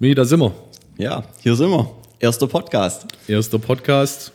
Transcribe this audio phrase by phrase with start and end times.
[0.00, 0.52] Wie, da sind wir.
[0.96, 1.90] Ja, hier sind wir.
[2.20, 3.04] Erster Podcast.
[3.26, 4.30] Erster Podcast.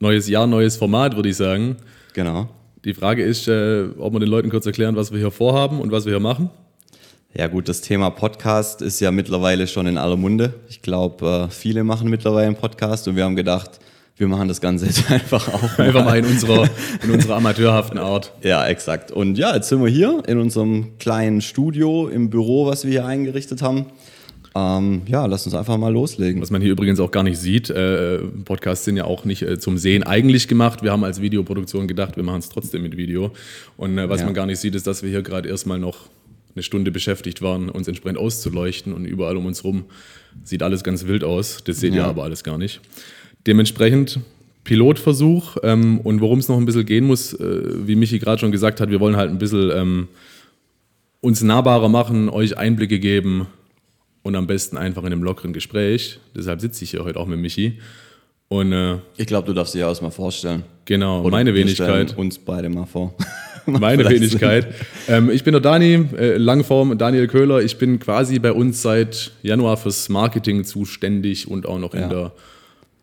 [0.00, 1.76] Neues Jahr, neues Format, würde ich sagen.
[2.12, 2.46] Genau.
[2.84, 5.92] Die Frage ist, äh, ob wir den Leuten kurz erklären, was wir hier vorhaben und
[5.92, 6.50] was wir hier machen.
[7.34, 10.52] Ja gut, das Thema Podcast ist ja mittlerweile schon in aller Munde.
[10.68, 13.80] Ich glaube, äh, viele machen mittlerweile einen Podcast und wir haben gedacht,
[14.18, 15.78] wir machen das Ganze jetzt einfach auch.
[15.78, 15.86] Mal.
[15.86, 16.68] Einfach mal in unserer,
[17.02, 18.34] in unserer amateurhaften Art.
[18.42, 19.10] Ja, exakt.
[19.10, 23.06] Und ja, jetzt sind wir hier in unserem kleinen Studio im Büro, was wir hier
[23.06, 23.86] eingerichtet haben.
[24.54, 26.42] Ähm, ja, lass uns einfach mal loslegen.
[26.42, 29.58] Was man hier übrigens auch gar nicht sieht, äh, Podcasts sind ja auch nicht äh,
[29.58, 30.82] zum Sehen eigentlich gemacht.
[30.82, 33.30] Wir haben als Videoproduktion gedacht, wir machen es trotzdem mit Video.
[33.76, 34.26] Und äh, was ja.
[34.26, 36.08] man gar nicht sieht, ist, dass wir hier gerade erstmal noch
[36.54, 39.84] eine Stunde beschäftigt waren, uns entsprechend auszuleuchten und überall um uns rum
[40.44, 41.62] sieht alles ganz wild aus.
[41.64, 42.02] Das seht ja.
[42.02, 42.80] ihr aber alles gar nicht.
[43.46, 44.20] Dementsprechend
[44.64, 48.52] Pilotversuch ähm, und worum es noch ein bisschen gehen muss, äh, wie Michi gerade schon
[48.52, 50.08] gesagt hat, wir wollen halt ein bisschen ähm,
[51.20, 53.46] uns nahbarer machen, euch Einblicke geben,
[54.22, 56.20] und am besten einfach in einem lockeren Gespräch.
[56.34, 57.78] Deshalb sitze ich hier heute auch mit Michi.
[58.48, 60.64] Und, äh, ich glaube, du darfst dich auch mal vorstellen.
[60.84, 62.16] Genau, Oder meine Wenigkeit.
[62.16, 63.14] Uns beide mal vor.
[63.66, 64.74] meine Wenigkeit.
[65.08, 67.62] Ähm, ich bin der Dani, äh, Langform Daniel Köhler.
[67.62, 72.08] Ich bin quasi bei uns seit Januar fürs Marketing zuständig und auch noch in ja.
[72.08, 72.32] der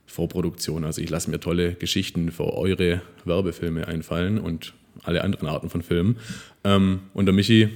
[0.05, 0.83] Vorproduktion.
[0.83, 4.73] Also ich lasse mir tolle Geschichten für eure Werbefilme einfallen und
[5.03, 6.17] alle anderen Arten von Filmen.
[6.63, 7.69] Ähm, und der Michi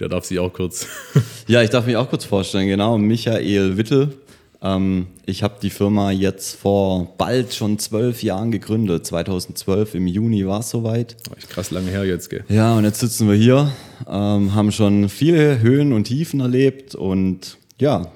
[0.00, 0.86] der darf sich auch kurz.
[1.46, 2.98] ja, ich darf mich auch kurz vorstellen, genau.
[2.98, 4.14] Michael Wittel.
[4.62, 9.06] Ähm, ich habe die Firma jetzt vor bald schon zwölf Jahren gegründet.
[9.06, 11.16] 2012 im Juni war es soweit.
[11.48, 12.44] krass lange her jetzt, gell?
[12.48, 13.72] Ja, und jetzt sitzen wir hier,
[14.08, 18.06] ähm, haben schon viele Höhen und Tiefen erlebt und ja,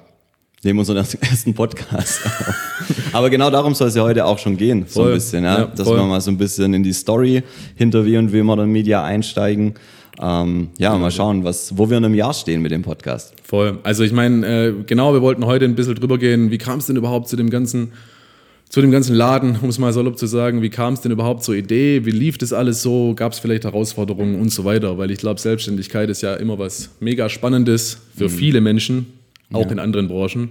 [0.63, 2.55] nehmen unseren ersten Podcast auf.
[3.13, 5.59] Aber genau darum soll es ja heute auch schon gehen, so ein bisschen, ja?
[5.59, 7.43] ja dass wir mal so ein bisschen in die Story
[7.75, 9.75] hinter wie und wie Modern Media einsteigen
[10.21, 13.33] ähm, ja, mal also schauen, was, wo wir in einem Jahr stehen mit dem Podcast.
[13.43, 13.79] Voll.
[13.83, 16.85] Also ich meine, äh, genau, wir wollten heute ein bisschen drüber gehen, wie kam es
[16.85, 17.91] denn überhaupt zu dem ganzen,
[18.69, 21.43] zu dem ganzen Laden, um es mal salopp zu sagen, wie kam es denn überhaupt
[21.43, 25.11] zur Idee, wie lief das alles so, gab es vielleicht Herausforderungen und so weiter, weil
[25.11, 28.29] ich glaube, Selbstständigkeit ist ja immer was mega Spannendes für mhm.
[28.29, 29.07] viele Menschen,
[29.51, 29.71] auch ja.
[29.71, 30.49] in anderen Branchen.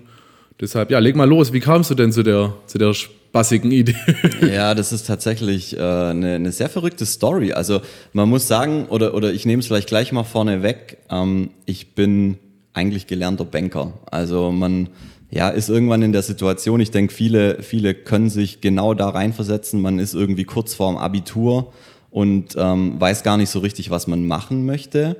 [0.60, 2.92] Deshalb, ja, leg mal los, wie kamst du denn zu der, zu der
[3.34, 3.96] spaßigen Idee.
[4.42, 7.52] ja, das ist tatsächlich äh, eine, eine, sehr verrückte Story.
[7.52, 7.80] Also
[8.12, 11.96] man muss sagen, oder, oder ich nehme es vielleicht gleich mal vorne weg, ähm, ich
[11.96, 12.38] bin
[12.74, 13.94] eigentlich gelernter Banker.
[14.08, 14.88] Also man
[15.32, 19.82] ja, ist irgendwann in der Situation, ich denke, viele, viele können sich genau da reinversetzen,
[19.82, 21.72] man ist irgendwie kurz vorm Abitur
[22.10, 25.16] und ähm, weiß gar nicht so richtig, was man machen möchte.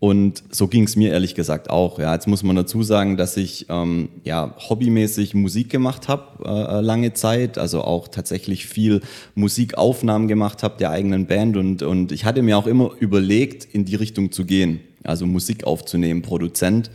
[0.00, 1.98] Und so ging es mir ehrlich gesagt auch.
[1.98, 6.78] Ja, jetzt muss man dazu sagen, dass ich ähm, ja hobbymäßig Musik gemacht habe äh,
[6.78, 9.02] äh, lange Zeit, also auch tatsächlich viel
[9.34, 13.84] Musikaufnahmen gemacht habe der eigenen Band und und ich hatte mir auch immer überlegt, in
[13.84, 16.90] die Richtung zu gehen, also Musik aufzunehmen, Produzent.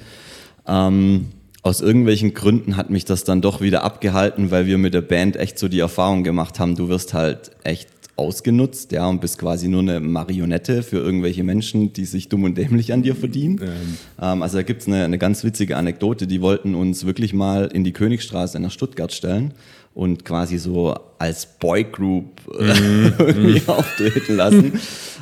[0.67, 1.27] Ähm,
[1.61, 5.35] aus irgendwelchen Gründen hat mich das dann doch wieder abgehalten, weil wir mit der Band
[5.35, 9.67] echt so die Erfahrung gemacht haben, du wirst halt echt ausgenutzt, ja, und bist quasi
[9.67, 13.59] nur eine Marionette für irgendwelche Menschen, die sich dumm und dämlich an dir verdienen.
[13.61, 13.97] Ähm.
[14.21, 17.83] Ähm, also da gibt's eine, eine ganz witzige Anekdote, die wollten uns wirklich mal in
[17.83, 19.53] die Königstraße nach Stuttgart stellen
[19.93, 23.69] und quasi so als Boygroup mm, irgendwie mm.
[23.69, 24.79] auftreten lassen.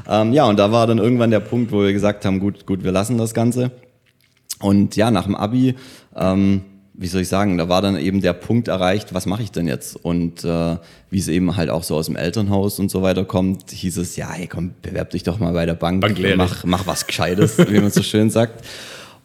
[0.08, 2.84] ähm, ja, und da war dann irgendwann der Punkt, wo wir gesagt haben, gut, gut,
[2.84, 3.72] wir lassen das Ganze.
[4.60, 5.76] Und ja, nach dem Abi
[6.16, 6.62] ähm,
[6.96, 9.68] wie soll ich sagen, da war dann eben der Punkt erreicht, was mache ich denn
[9.68, 9.96] jetzt?
[9.96, 10.78] Und äh,
[11.10, 14.16] wie es eben halt auch so aus dem Elternhaus und so weiter kommt, hieß es,
[14.16, 16.04] ja, hey, komm, bewerb dich doch mal bei der Bank,
[16.36, 18.64] mach, mach was Gescheites, wie man so schön sagt.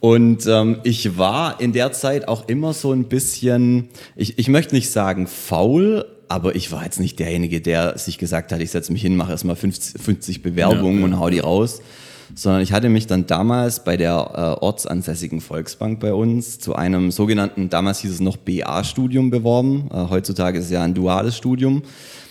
[0.01, 4.75] Und ähm, ich war in der Zeit auch immer so ein bisschen, ich, ich möchte
[4.75, 8.93] nicht sagen faul, aber ich war jetzt nicht derjenige, der sich gesagt hat, ich setze
[8.93, 11.05] mich hin, mache erstmal 50, 50 Bewerbungen ja, ja.
[11.05, 11.83] und hau die raus
[12.35, 17.11] sondern ich hatte mich dann damals bei der äh, ortsansässigen Volksbank bei uns zu einem
[17.11, 19.89] sogenannten, damals hieß es noch BA-Studium beworben.
[19.93, 21.83] Äh, heutzutage ist es ja ein duales Studium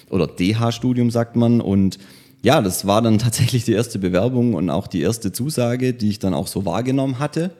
[0.10, 1.98] oder DH-Studium sagt man und
[2.44, 6.20] ja, das war dann tatsächlich die erste Bewerbung und auch die erste Zusage, die ich
[6.20, 7.52] dann auch so wahrgenommen hatte.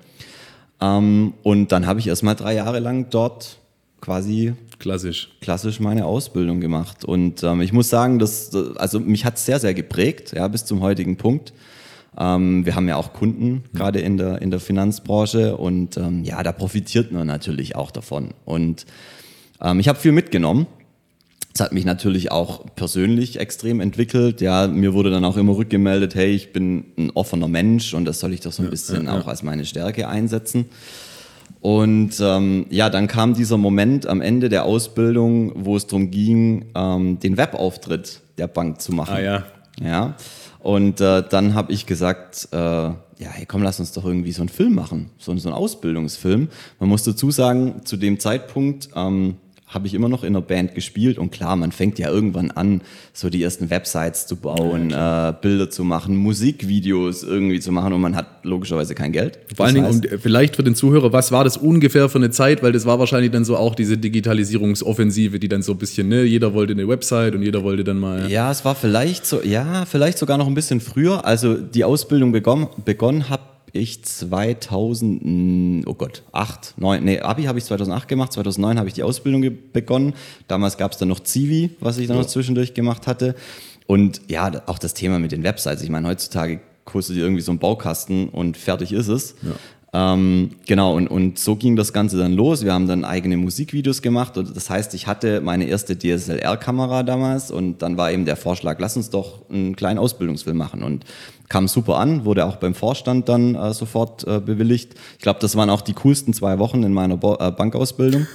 [0.80, 3.58] Ähm, und dann habe ich erstmal drei Jahre lang dort
[4.00, 9.40] quasi klassisch klassisch meine Ausbildung gemacht und ähm, ich muss sagen, dass also mich hat
[9.40, 11.52] sehr sehr geprägt, ja bis zum heutigen Punkt.
[12.20, 16.42] Ähm, wir haben ja auch Kunden, gerade in der, in der Finanzbranche und ähm, ja,
[16.42, 18.30] da profitiert man natürlich auch davon.
[18.46, 18.86] Und
[19.62, 20.68] ähm, ich habe viel mitgenommen.
[21.54, 24.42] Das hat mich natürlich auch persönlich extrem entwickelt.
[24.42, 28.20] Ja, mir wurde dann auch immer rückgemeldet, hey, ich bin ein offener Mensch und das
[28.20, 29.22] soll ich doch so ein bisschen ja, ja, ja.
[29.22, 30.66] auch als meine Stärke einsetzen.
[31.60, 36.66] Und ähm, ja, dann kam dieser Moment am Ende der Ausbildung, wo es darum ging,
[36.76, 39.16] ähm, den Webauftritt der Bank zu machen.
[39.16, 39.44] Ah ja.
[39.82, 40.16] Ja.
[40.68, 44.42] Und äh, dann habe ich gesagt, äh, ja, hey, komm, lass uns doch irgendwie so
[44.42, 46.50] einen Film machen, so, so einen Ausbildungsfilm.
[46.82, 49.38] Man muss dazu sagen, zu dem Zeitpunkt ähm,
[49.78, 52.82] habe ich immer noch in der Band gespielt und klar, man fängt ja irgendwann an,
[53.14, 57.94] so die ersten Websites zu bauen, ja, äh, Bilder zu machen, Musikvideos irgendwie zu machen
[57.94, 59.38] und man hat logischerweise kein Geld.
[59.56, 62.64] Vor allen Dingen, und vielleicht für den Zuhörer, was war das ungefähr für eine Zeit,
[62.64, 66.24] weil das war wahrscheinlich dann so auch diese Digitalisierungsoffensive, die dann so ein bisschen, ne,
[66.24, 68.32] jeder wollte eine Website und jeder wollte dann mal.
[68.32, 71.24] Ja, es war vielleicht so, ja, vielleicht sogar noch ein bisschen früher.
[71.24, 73.44] Also die Ausbildung begonnen, begonnen habe
[73.78, 78.94] ich 2000, oh Gott, 8, 9, nee, Abi habe ich 2008 gemacht, 2009 habe ich
[78.94, 80.14] die Ausbildung begonnen.
[80.48, 82.24] Damals gab es dann noch Zivi, was ich dann ja.
[82.24, 83.36] noch zwischendurch gemacht hatte.
[83.88, 85.82] Und ja, auch das Thema mit den Websites.
[85.82, 89.36] Ich meine, heutzutage kostet ihr irgendwie so einen Baukasten und fertig ist es.
[89.42, 89.52] Ja.
[89.94, 92.64] Ähm, genau, und, und so ging das Ganze dann los.
[92.64, 94.38] Wir haben dann eigene Musikvideos gemacht.
[94.38, 98.80] Und das heißt, ich hatte meine erste DSLR-Kamera damals und dann war eben der Vorschlag,
[98.80, 100.84] lass uns doch einen kleinen Ausbildungsfilm machen.
[100.84, 101.06] Und
[101.50, 104.96] kam super an, wurde auch beim Vorstand dann äh, sofort äh, bewilligt.
[105.18, 108.28] Ich glaube, das waren auch die coolsten zwei Wochen in meiner Bo äh, Bankausbildung.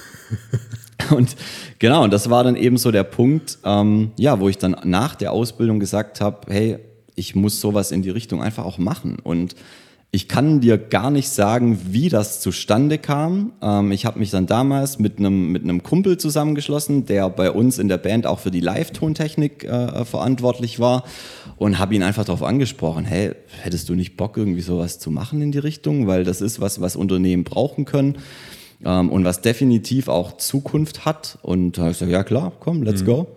[1.11, 1.35] und
[1.77, 5.13] genau, und das war dann eben so der Punkt, ähm, ja, wo ich dann nach
[5.13, 6.79] der Ausbildung gesagt habe, hey,
[7.15, 9.17] ich muss sowas in die Richtung einfach auch machen.
[9.23, 9.55] Und
[10.15, 13.51] ich kann dir gar nicht sagen, wie das zustande kam.
[13.63, 17.79] Ähm, ich habe mich dann damals mit einem mit einem Kumpel zusammengeschlossen, der bei uns
[17.79, 21.03] in der Band auch für die Live-Tontechnik äh, verantwortlich war
[21.57, 23.31] und habe ihn einfach darauf angesprochen, hey,
[23.63, 26.79] hättest du nicht Bock irgendwie sowas zu machen in die Richtung, weil das ist was,
[26.79, 28.19] was Unternehmen brauchen können
[28.85, 31.39] ähm, und was definitiv auch Zukunft hat.
[31.41, 33.07] Und da habe ich gesagt, ja klar, komm, let's mhm.
[33.07, 33.27] go.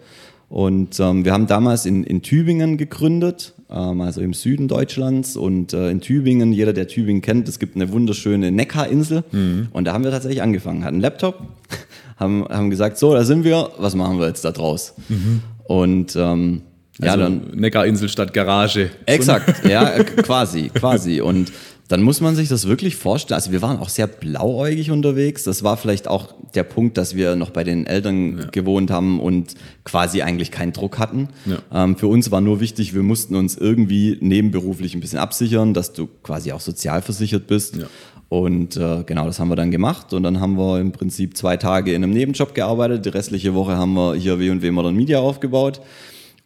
[0.51, 5.37] Und ähm, wir haben damals in, in Tübingen gegründet also im Süden Deutschlands.
[5.37, 9.25] Und äh, in Tübingen, jeder, der Tübingen kennt, es gibt eine wunderschöne Neckarinsel.
[9.33, 9.69] Mhm.
[9.73, 11.41] Und da haben wir tatsächlich angefangen, hatten einen Laptop,
[12.17, 14.95] haben, haben gesagt, so, da sind wir, was machen wir jetzt da draus?
[15.09, 15.43] Mhm.
[15.65, 16.63] Und ähm,
[17.01, 17.51] also ja, dann.
[17.55, 18.91] Neckarinsel statt Garage.
[19.05, 21.21] Exakt, ja, quasi, quasi.
[21.21, 21.53] Und
[21.89, 23.37] dann muss man sich das wirklich vorstellen.
[23.37, 25.45] Also wir waren auch sehr blauäugig unterwegs.
[25.45, 28.47] Das war vielleicht auch der Punkt, dass wir noch bei den Eltern ja.
[28.47, 29.55] gewohnt haben und
[29.85, 31.29] quasi eigentlich keinen Druck hatten.
[31.45, 31.85] Ja.
[31.85, 35.93] Ähm, für uns war nur wichtig, wir mussten uns irgendwie nebenberuflich ein bisschen absichern, dass
[35.93, 37.77] du quasi auch sozialversichert bist.
[37.77, 37.87] Ja.
[38.29, 40.13] Und äh, genau, das haben wir dann gemacht.
[40.13, 43.05] Und dann haben wir im Prinzip zwei Tage in einem Nebenjob gearbeitet.
[43.05, 45.81] Die restliche Woche haben wir hier W&W Modern Media aufgebaut.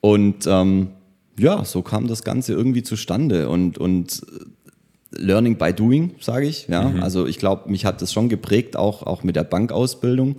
[0.00, 0.88] Und ähm,
[1.38, 3.48] ja, so kam das Ganze irgendwie zustande.
[3.48, 4.20] Und, und
[5.12, 6.68] Learning by Doing, sage ich.
[6.68, 6.82] Ja?
[6.82, 7.02] Mhm.
[7.02, 10.36] Also ich glaube, mich hat das schon geprägt, auch, auch mit der Bankausbildung.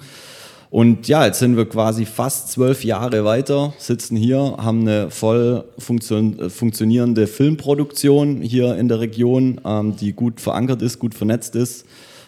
[0.70, 5.66] Und ja, jetzt sind wir quasi fast zwölf Jahre weiter, sitzen hier, haben eine voll
[5.78, 11.86] funktion funktionierende Filmproduktion hier in der Region, ähm, die gut verankert ist, gut vernetzt ist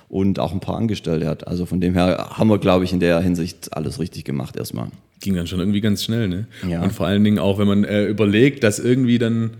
[0.09, 1.47] und auch ein paar Angestellte hat.
[1.47, 4.89] Also von dem her haben wir, glaube ich, in der Hinsicht alles richtig gemacht erstmal.
[5.21, 6.47] Ging dann schon irgendwie ganz schnell, ne?
[6.69, 6.83] Ja.
[6.83, 9.51] Und vor allen Dingen auch, wenn man äh, überlegt, dass irgendwie dann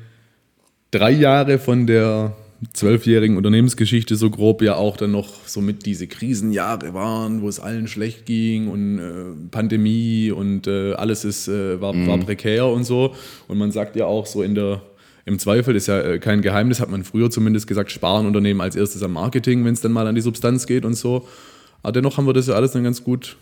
[0.92, 2.34] drei Jahre von der
[2.74, 7.60] zwölfjährigen Unternehmensgeschichte so grob ja auch dann noch so mit diese Krisenjahre waren, wo es
[7.60, 12.08] allen schlecht ging und äh, Pandemie und äh, alles ist, äh, war, mhm.
[12.08, 13.16] war prekär und so.
[13.48, 14.82] Und man sagt ja auch so in der,
[15.26, 18.76] im Zweifel ist ja äh, kein Geheimnis, hat man früher zumindest gesagt, sparen Unternehmen als
[18.76, 21.28] erstes am Marketing, wenn es dann mal an die Substanz geht und so.
[21.82, 23.36] Aber dennoch haben wir das ja alles dann ganz gut,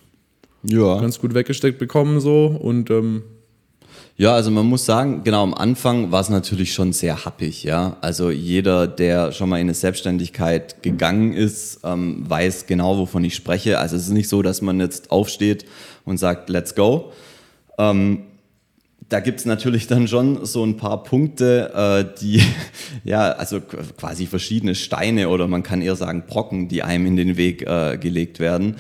[0.64, 1.00] ja.
[1.00, 3.24] ganz gut weggesteckt bekommen so und ähm,
[4.18, 7.98] ja, also man muss sagen, genau am Anfang war es natürlich schon sehr happig, ja.
[8.02, 13.34] Also jeder, der schon mal in eine Selbstständigkeit gegangen ist, ähm, weiß genau, wovon ich
[13.36, 13.80] spreche.
[13.80, 15.66] Also es ist nicht so, dass man jetzt aufsteht
[16.06, 17.12] und sagt, let's go.
[17.78, 18.24] Ähm,
[19.12, 22.42] da gibt's natürlich dann schon so ein paar Punkte, äh, die,
[23.04, 27.38] ja, also quasi verschiedene Steine oder man kann eher sagen Brocken, die einem in den
[27.38, 28.78] Weg äh, gelegt werden.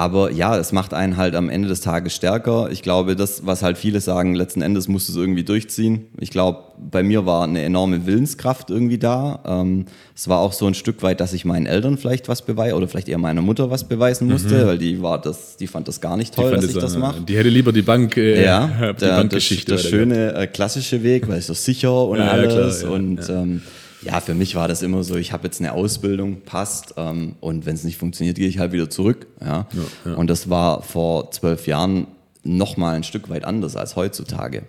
[0.00, 2.70] Aber ja, es macht einen halt am Ende des Tages stärker.
[2.70, 6.06] Ich glaube, das, was halt viele sagen, letzten Endes musst du es irgendwie durchziehen.
[6.18, 9.40] Ich glaube, bei mir war eine enorme Willenskraft irgendwie da.
[9.44, 9.84] Ähm,
[10.16, 12.88] es war auch so ein Stück weit, dass ich meinen Eltern vielleicht was beweise oder
[12.88, 14.68] vielleicht eher meiner Mutter was beweisen musste, mhm.
[14.68, 17.20] weil die war das, die fand das gar nicht toll, dass ich das mache.
[17.20, 19.74] Die hätte lieber die Bank, äh, ja, die der, Bankgeschichte.
[19.74, 22.80] Der, der schöne äh, klassische Weg, weil es so sicher und ja, alles.
[22.80, 23.42] Klar, ja, und ja.
[23.42, 23.62] Ähm,
[24.02, 27.66] ja, für mich war das immer so, ich habe jetzt eine Ausbildung, passt ähm, und
[27.66, 29.26] wenn es nicht funktioniert, gehe ich halt wieder zurück.
[29.40, 29.66] Ja?
[29.72, 30.14] ja, ja.
[30.14, 32.06] Und das war vor zwölf Jahren
[32.42, 34.62] nochmal ein Stück weit anders als heutzutage.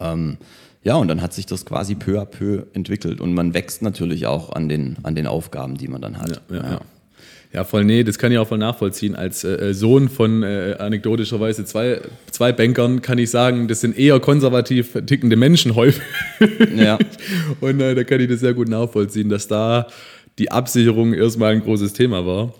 [0.00, 0.38] Ähm,
[0.84, 4.26] ja, und dann hat sich das quasi peu à peu entwickelt und man wächst natürlich
[4.26, 6.42] auch an den, an den Aufgaben, die man dann hat.
[6.50, 6.80] Ja, ja, ja.
[7.52, 9.14] Ja, voll, nee, das kann ich auch voll nachvollziehen.
[9.14, 13.98] Als äh, äh, Sohn von äh, anekdotischerweise zwei, zwei Bankern kann ich sagen, das sind
[13.98, 16.02] eher konservativ tickende Menschen häufig.
[16.74, 16.98] Ja.
[17.60, 19.86] Und äh, da kann ich das sehr gut nachvollziehen, dass da
[20.38, 22.54] die Absicherung erstmal ein großes Thema war.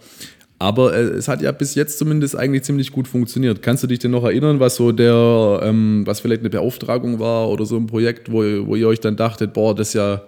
[0.58, 3.62] Aber äh, es hat ja bis jetzt zumindest eigentlich ziemlich gut funktioniert.
[3.62, 7.48] Kannst du dich denn noch erinnern, was so der, ähm, was vielleicht eine Beauftragung war
[7.48, 10.22] oder so ein Projekt, wo, wo ihr euch dann dachtet, boah, das ist ja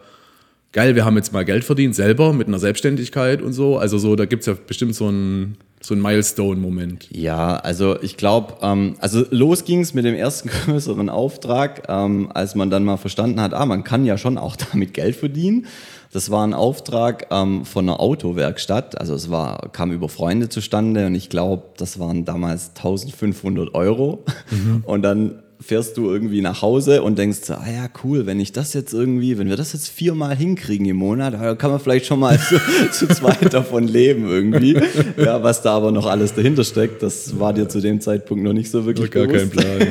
[0.74, 3.78] geil, wir haben jetzt mal Geld verdient, selber mit einer Selbstständigkeit und so.
[3.78, 7.08] Also so, da gibt es ja bestimmt so ein so ein Milestone-Moment.
[7.10, 12.30] Ja, also ich glaube, ähm, also los ging es mit dem ersten größeren Auftrag, ähm,
[12.32, 15.66] als man dann mal verstanden hat, ah, man kann ja schon auch damit Geld verdienen.
[16.10, 18.98] Das war ein Auftrag ähm, von einer Autowerkstatt.
[18.98, 24.24] Also es war, kam über Freunde zustande und ich glaube, das waren damals 1500 Euro.
[24.50, 24.84] Mhm.
[24.86, 28.52] Und dann fährst du irgendwie nach Hause und denkst, so, ah ja, cool, wenn ich
[28.52, 32.20] das jetzt irgendwie, wenn wir das jetzt viermal hinkriegen im Monat, kann man vielleicht schon
[32.20, 32.60] mal zu,
[32.92, 34.76] zu zweit davon leben irgendwie.
[35.16, 38.52] Ja, was da aber noch alles dahinter steckt, das war dir zu dem Zeitpunkt noch
[38.52, 39.56] nicht so wirklich gar bewusst.
[39.56, 39.88] kein Plan.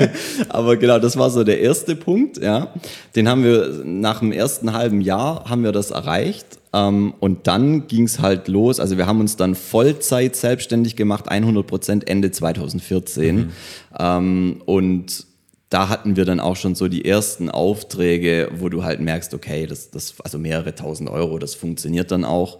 [0.00, 0.08] Ja.
[0.48, 2.72] aber genau, das war so der erste Punkt, ja.
[3.14, 7.86] Den haben wir nach dem ersten halben Jahr haben wir das erreicht ähm, und dann
[7.86, 8.80] ging es halt los.
[8.80, 13.36] Also wir haben uns dann Vollzeit selbstständig gemacht, 100 Prozent Ende 2014.
[13.36, 13.50] Mhm.
[13.96, 15.26] Ähm, und
[15.70, 19.66] da hatten wir dann auch schon so die ersten Aufträge, wo du halt merkst, okay,
[19.66, 22.58] das, das also mehrere tausend Euro, das funktioniert dann auch.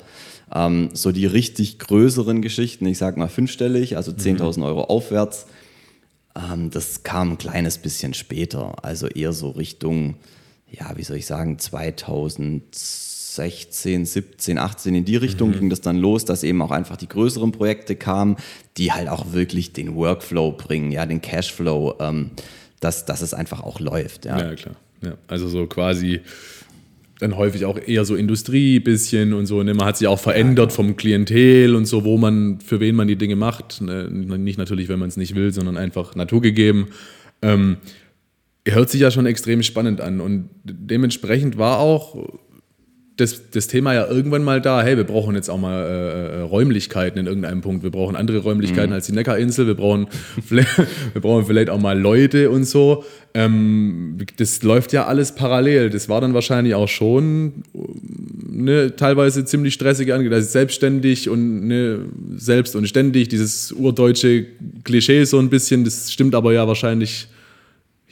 [0.55, 4.63] Ähm, so die richtig größeren Geschichten, ich sag mal fünfstellig, also 10.000 mhm.
[4.63, 5.47] Euro aufwärts,
[6.37, 10.17] ähm, das kam ein kleines bisschen später, also eher so Richtung,
[10.71, 12.63] ja, wie soll ich sagen, 2000
[13.35, 15.59] 16, 17, 18 in die Richtung mhm.
[15.59, 18.37] ging das dann los, dass eben auch einfach die größeren Projekte kamen,
[18.77, 22.31] die halt auch wirklich den Workflow bringen, ja, den Cashflow, ähm,
[22.81, 24.25] dass, dass es einfach auch läuft.
[24.25, 24.77] Ja, ja klar.
[25.03, 26.21] Ja, also so quasi
[27.19, 29.63] dann häufig auch eher so Industrie bisschen und so.
[29.63, 29.75] Ne?
[29.75, 33.17] Man hat sich auch verändert vom Klientel und so, wo man, für wen man die
[33.17, 33.81] Dinge macht.
[33.81, 34.09] Ne?
[34.11, 36.89] Nicht natürlich, wenn man es nicht will, sondern einfach naturgegeben.
[37.41, 37.77] Ähm,
[38.67, 42.17] hört sich ja schon extrem spannend an und dementsprechend war auch
[43.17, 46.41] das, das Thema ja irgendwann mal da, hey, wir brauchen jetzt auch mal äh, äh
[46.41, 47.85] Räumlichkeiten in irgendeinem Punkt.
[47.85, 48.95] Wir brauchen andere Räumlichkeiten mhm.
[48.95, 49.69] als die Neckarinsel.
[49.69, 50.09] Wir brauchen,
[50.49, 50.67] wir
[51.21, 53.05] brauchen vielleicht auch mal Leute und so.
[53.33, 55.91] Ähm, das läuft ja alles parallel.
[55.91, 57.63] Das war dann wahrscheinlich auch schon
[58.51, 60.43] ne, teilweise ziemlich stressige Angelegenheit.
[60.43, 62.01] Also selbstständig und ne,
[62.37, 63.29] selbst und ständig.
[63.29, 64.47] Dieses urdeutsche
[64.83, 67.29] Klischee so ein bisschen, das stimmt aber ja wahrscheinlich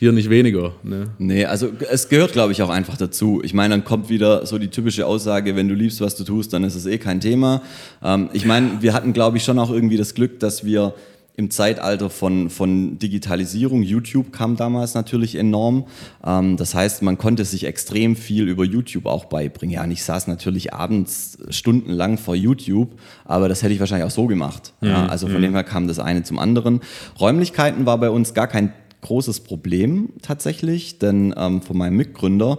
[0.02, 0.72] hier nicht weniger.
[0.82, 1.10] Ne?
[1.18, 3.40] Nee, also es gehört, glaube ich, auch einfach dazu.
[3.44, 6.52] Ich meine, dann kommt wieder so die typische Aussage, wenn du liebst, was du tust,
[6.52, 7.62] dann ist es eh kein Thema.
[8.02, 10.94] Ähm, ich meine, wir hatten, glaube ich, schon auch irgendwie das Glück, dass wir
[11.34, 15.86] im Zeitalter von, von Digitalisierung, YouTube kam damals natürlich enorm.
[16.24, 19.74] Ähm, das heißt, man konnte sich extrem viel über YouTube auch beibringen.
[19.74, 22.90] Ja, und ich saß natürlich abends stundenlang vor YouTube,
[23.24, 24.74] aber das hätte ich wahrscheinlich auch so gemacht.
[24.80, 24.88] Mhm.
[24.88, 25.42] Ja, also von mhm.
[25.42, 26.80] dem her kam das eine zum anderen.
[27.18, 32.58] Räumlichkeiten war bei uns gar kein großes Problem tatsächlich, denn ähm, von meinem Mitgründer,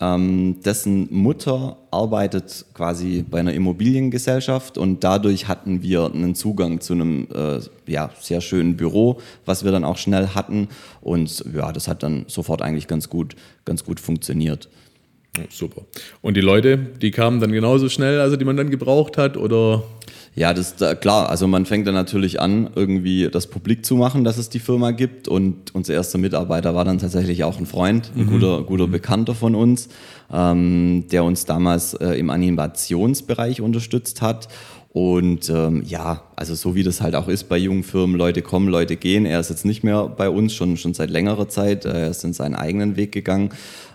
[0.00, 6.92] ähm, dessen Mutter arbeitet quasi bei einer Immobiliengesellschaft und dadurch hatten wir einen Zugang zu
[6.92, 7.58] einem äh,
[7.90, 10.68] ja, sehr schönen Büro, was wir dann auch schnell hatten
[11.00, 14.68] und ja, das hat dann sofort eigentlich ganz gut, ganz gut funktioniert.
[15.50, 15.82] super.
[16.22, 19.82] Und die Leute, die kamen dann genauso schnell, also die man dann gebraucht hat oder?
[20.38, 21.28] Ja, das ist klar.
[21.30, 24.92] Also man fängt dann natürlich an, irgendwie das publik zu machen, dass es die Firma
[24.92, 25.26] gibt.
[25.26, 28.30] Und unser erster Mitarbeiter war dann tatsächlich auch ein Freund, ein mhm.
[28.30, 29.88] guter, guter Bekannter von uns,
[30.32, 34.46] ähm, der uns damals äh, im Animationsbereich unterstützt hat.
[34.90, 38.68] Und ähm, ja, also so wie das halt auch ist bei jungen Firmen, Leute kommen,
[38.68, 39.26] Leute gehen.
[39.26, 41.84] Er ist jetzt nicht mehr bei uns, schon, schon seit längerer Zeit.
[41.84, 43.50] Er ist in seinen eigenen Weg gegangen.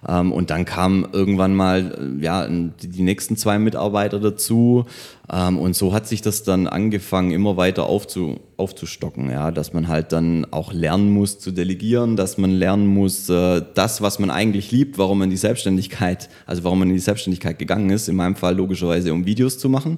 [0.07, 4.85] Ähm, und dann kamen irgendwann mal äh, ja, die, die nächsten zwei Mitarbeiter dazu.
[5.31, 9.31] Ähm, und so hat sich das dann angefangen, immer weiter aufzu, aufzustocken.
[9.31, 9.49] Ja?
[9.49, 14.03] Dass man halt dann auch lernen muss zu delegieren, dass man lernen muss, äh, das,
[14.03, 17.89] was man eigentlich liebt, warum man die Selbstständigkeit, also warum man in die Selbstständigkeit gegangen
[17.89, 19.97] ist, in meinem Fall logischerweise, um Videos zu machen.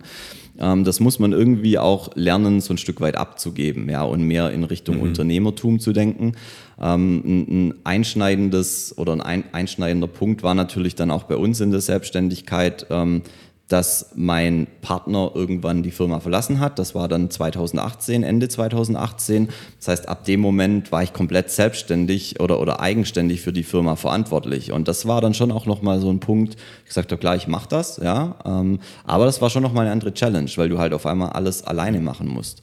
[0.59, 4.51] Ähm, das muss man irgendwie auch lernen, so ein Stück weit abzugeben ja, und mehr
[4.51, 5.03] in Richtung mhm.
[5.03, 6.33] Unternehmertum zu denken.
[6.79, 11.81] Ähm, ein, einschneidendes oder ein einschneidender Punkt war natürlich dann auch bei uns in der
[11.81, 13.21] Selbstständigkeit, ähm,
[13.67, 16.77] dass mein Partner irgendwann die Firma verlassen hat.
[16.77, 19.49] Das war dann 2018, Ende 2018.
[19.79, 23.95] Das heißt, ab dem Moment war ich komplett selbstständig oder, oder eigenständig für die Firma
[23.95, 24.71] verantwortlich.
[24.71, 27.67] Und das war dann schon auch nochmal so ein Punkt, ich sagte, klar, ich mache
[27.67, 28.35] das, ja.
[28.45, 31.63] Ähm, aber das war schon nochmal eine andere Challenge, weil du halt auf einmal alles
[31.63, 32.61] alleine machen musst.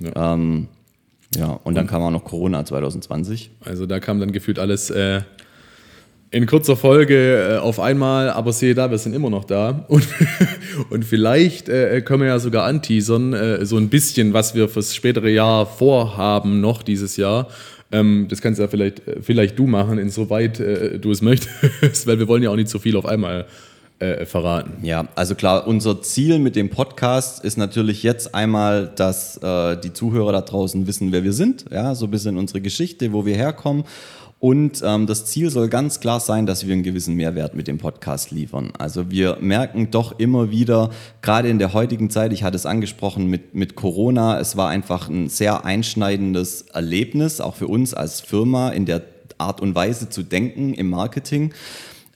[0.00, 0.34] Ja.
[0.34, 0.68] Ähm,
[1.34, 3.52] ja, und dann kam auch noch Corona 2020.
[3.64, 5.22] Also da kam dann gefühlt alles äh,
[6.32, 9.84] in kurzer Folge äh, auf einmal, aber sehe da, wir sind immer noch da.
[9.88, 10.08] Und,
[10.90, 14.94] und vielleicht äh, können wir ja sogar anteasern, äh, so ein bisschen, was wir fürs
[14.94, 17.48] spätere Jahr vorhaben, noch dieses Jahr.
[17.92, 22.18] Ähm, das kannst ja vielleicht, äh, vielleicht du machen, insoweit äh, du es möchtest, weil
[22.18, 23.44] wir wollen ja auch nicht so viel auf einmal
[23.98, 24.82] äh, verraten.
[24.82, 29.38] Ja, also klar, unser Ziel mit dem Podcast ist natürlich jetzt einmal, dass
[29.84, 33.26] die Zuhörer da draußen wissen, wer wir sind, ja, so ein bisschen unsere Geschichte, wo
[33.26, 33.84] wir herkommen
[34.44, 37.78] Und ähm, das Ziel soll ganz klar sein, dass wir einen gewissen Mehrwert mit dem
[37.78, 38.72] Podcast liefern.
[38.76, 43.28] Also wir merken doch immer wieder, gerade in der heutigen Zeit, ich hatte es angesprochen
[43.28, 48.70] mit, mit Corona, es war einfach ein sehr einschneidendes Erlebnis, auch für uns als Firma
[48.70, 49.02] in der
[49.38, 51.54] Art und Weise zu denken im Marketing.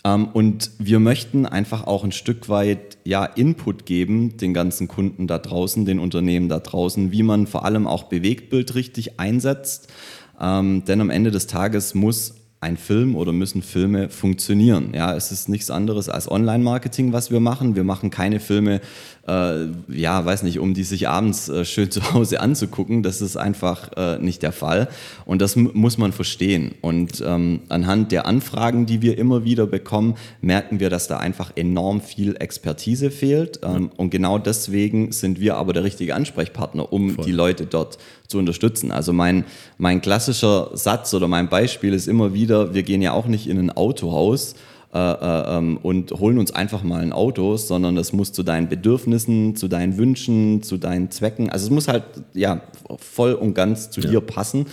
[0.03, 5.29] Ähm, und wir möchten einfach auch ein Stück weit ja, Input geben, den ganzen Kunden
[5.29, 9.93] da draußen, den Unternehmen da draußen, wie man vor allem auch Bewegtbild richtig einsetzt.
[10.41, 12.35] Ähm, denn am Ende des Tages muss
[12.67, 14.93] ein Film oder müssen Filme funktionieren.
[14.93, 17.77] Ja, es ist nichts anderes als Online-Marketing, was wir machen.
[17.77, 18.81] Wir machen keine Filme,
[19.29, 23.05] äh, ja, weiß nicht, um die sich abends äh, schön zu Hause anzugucken.
[23.05, 24.89] Das ist einfach äh, nicht der Fall.
[25.25, 26.75] Und das muss man verstehen.
[26.81, 31.53] Und ähm, anhand der Anfragen, die wir immer wieder bekommen, merken wir, dass da einfach
[31.55, 33.61] enorm viel Expertise fehlt.
[33.63, 33.91] Ähm.
[33.97, 37.25] Und genau deswegen sind wir aber der richtige Ansprechpartner, um Voll.
[37.25, 38.91] die Leute dort zu unterstützen.
[38.91, 39.45] Also mein,
[39.79, 43.59] mein klassischer Satz oder mein Beispiel ist immer wieder, wir gehen ja auch nicht in
[43.59, 44.55] ein Autohaus,
[44.95, 48.71] äh, äh, ähm, und holen uns einfach mal ein Auto, sondern es muss zu deinen
[48.71, 52.63] Bedürfnissen, zu deinen Wünschen, zu deinen Zwecken, also es muss halt ja
[52.97, 54.09] voll und ganz zu ja.
[54.09, 54.65] dir passen.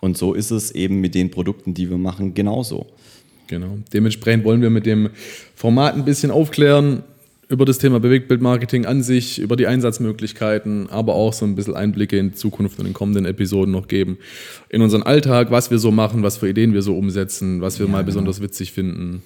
[0.00, 2.86] Und so ist es eben mit den Produkten, die wir machen, genauso.
[3.48, 3.78] Genau.
[3.92, 5.10] Dementsprechend wollen wir mit dem
[5.56, 7.02] Format ein bisschen aufklären
[7.52, 12.18] über das Thema Bewegtbildmarketing an sich, über die Einsatzmöglichkeiten, aber auch so ein bisschen Einblicke
[12.18, 14.16] in Zukunft und in kommenden Episoden noch geben.
[14.70, 17.86] In unseren Alltag, was wir so machen, was für Ideen wir so umsetzen, was wir
[17.86, 19.22] ja, mal besonders witzig finden.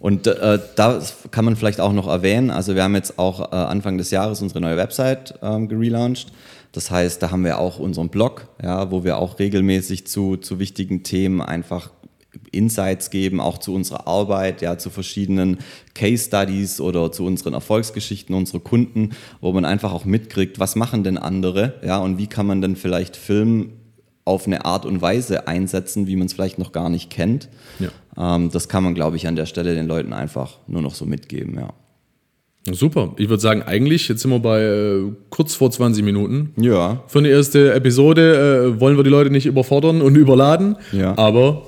[0.00, 3.54] Und äh, da kann man vielleicht auch noch erwähnen, also wir haben jetzt auch äh,
[3.54, 6.32] Anfang des Jahres unsere neue Website ähm, gelauncht.
[6.72, 10.58] Das heißt, da haben wir auch unseren Blog, ja, wo wir auch regelmäßig zu, zu
[10.58, 11.90] wichtigen Themen einfach
[12.52, 15.58] Insights geben, auch zu unserer Arbeit, ja, zu verschiedenen
[15.94, 21.04] Case Studies oder zu unseren Erfolgsgeschichten unserer Kunden, wo man einfach auch mitkriegt, was machen
[21.04, 23.72] denn andere, ja, und wie kann man denn vielleicht Film
[24.24, 27.48] auf eine Art und Weise einsetzen, wie man es vielleicht noch gar nicht kennt.
[27.78, 28.36] Ja.
[28.36, 31.06] Ähm, das kann man, glaube ich, an der Stelle den Leuten einfach nur noch so
[31.06, 31.72] mitgeben, ja.
[32.70, 33.14] Super.
[33.16, 36.52] Ich würde sagen, eigentlich, jetzt sind wir bei äh, kurz vor 20 Minuten.
[36.56, 37.02] Ja.
[37.06, 40.76] Für eine erste Episode äh, wollen wir die Leute nicht überfordern und überladen.
[40.92, 41.16] Ja.
[41.16, 41.62] Aber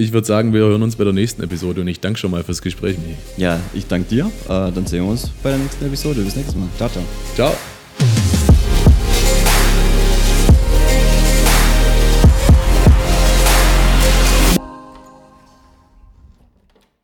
[0.00, 2.42] ich würde sagen, wir hören uns bei der nächsten Episode und ich danke schon mal
[2.42, 2.96] fürs Gespräch.
[3.36, 4.26] Ja, ich danke dir.
[4.46, 6.22] Äh, dann sehen wir uns bei der nächsten Episode.
[6.22, 6.68] Bis nächstes Mal.
[6.76, 7.04] Ciao, ciao.
[7.34, 7.79] Ciao.